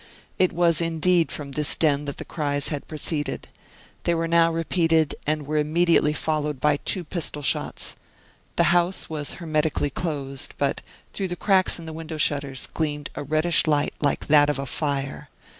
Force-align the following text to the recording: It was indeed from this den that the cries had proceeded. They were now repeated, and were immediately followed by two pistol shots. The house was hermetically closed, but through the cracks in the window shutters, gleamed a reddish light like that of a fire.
It 0.39 0.51
was 0.51 0.81
indeed 0.81 1.31
from 1.31 1.51
this 1.51 1.75
den 1.75 2.05
that 2.05 2.17
the 2.17 2.25
cries 2.25 2.69
had 2.69 2.87
proceeded. 2.87 3.47
They 4.03 4.15
were 4.15 4.27
now 4.27 4.51
repeated, 4.51 5.13
and 5.27 5.45
were 5.45 5.57
immediately 5.57 6.11
followed 6.13 6.59
by 6.59 6.77
two 6.77 7.03
pistol 7.03 7.43
shots. 7.43 7.95
The 8.55 8.63
house 8.73 9.11
was 9.11 9.33
hermetically 9.33 9.91
closed, 9.91 10.55
but 10.57 10.81
through 11.13 11.27
the 11.27 11.35
cracks 11.35 11.77
in 11.77 11.85
the 11.85 11.93
window 11.93 12.17
shutters, 12.17 12.67
gleamed 12.73 13.11
a 13.13 13.21
reddish 13.21 13.67
light 13.67 13.93
like 14.01 14.25
that 14.25 14.49
of 14.49 14.57
a 14.57 14.65
fire. 14.65 15.29